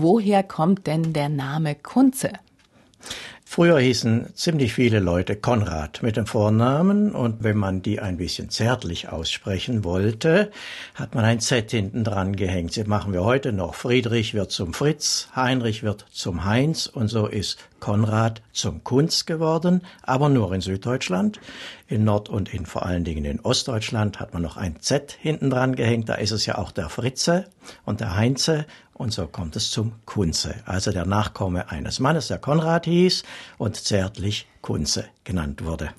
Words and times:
Woher 0.00 0.44
kommt 0.44 0.86
denn 0.86 1.12
der 1.12 1.28
Name 1.28 1.74
Kunze? 1.74 2.30
Früher 3.44 3.80
hießen 3.80 4.32
ziemlich 4.36 4.72
viele 4.72 5.00
Leute 5.00 5.34
Konrad 5.34 6.04
mit 6.04 6.16
dem 6.16 6.26
Vornamen 6.26 7.10
und 7.10 7.42
wenn 7.42 7.56
man 7.56 7.82
die 7.82 7.98
ein 7.98 8.16
bisschen 8.16 8.48
zärtlich 8.48 9.08
aussprechen 9.08 9.82
wollte, 9.82 10.52
hat 10.94 11.16
man 11.16 11.24
ein 11.24 11.40
Z 11.40 11.68
hinten 11.72 12.04
dran 12.04 12.36
gehängt. 12.36 12.76
Das 12.76 12.86
machen 12.86 13.12
wir 13.12 13.24
heute 13.24 13.52
noch. 13.52 13.74
Friedrich 13.74 14.34
wird 14.34 14.52
zum 14.52 14.72
Fritz, 14.72 15.30
Heinrich 15.34 15.82
wird 15.82 16.06
zum 16.12 16.44
Heinz 16.44 16.86
und 16.86 17.08
so 17.08 17.26
ist 17.26 17.58
Konrad 17.80 18.40
zum 18.52 18.84
Kunz 18.84 19.26
geworden, 19.26 19.80
aber 20.02 20.28
nur 20.28 20.54
in 20.54 20.60
Süddeutschland. 20.60 21.40
In 21.88 22.04
Nord- 22.04 22.28
und 22.28 22.54
in 22.54 22.66
vor 22.66 22.86
allen 22.86 23.02
Dingen 23.02 23.24
in 23.24 23.40
Ostdeutschland 23.40 24.20
hat 24.20 24.32
man 24.32 24.42
noch 24.42 24.56
ein 24.56 24.80
Z 24.80 25.10
hinten 25.18 25.50
dran 25.50 25.74
gehängt. 25.74 26.08
Da 26.08 26.14
ist 26.14 26.30
es 26.30 26.46
ja 26.46 26.58
auch 26.58 26.70
der 26.70 26.88
Fritze 26.88 27.46
und 27.84 28.00
der 28.00 28.16
Heinze 28.16 28.66
und 28.94 29.12
so 29.12 29.26
kommt 29.26 29.56
es 29.56 29.70
zum 29.70 29.92
Kunze, 30.06 30.56
also 30.66 30.90
der 30.90 31.06
Nachkomme 31.06 31.70
eines 31.70 32.00
Mannes, 32.00 32.28
der 32.28 32.38
Konrad 32.38 32.84
hieß 32.86 33.22
und 33.56 33.76
zärtlich 33.76 34.46
Kunze 34.60 35.06
genannt 35.24 35.64
wurde. 35.64 35.90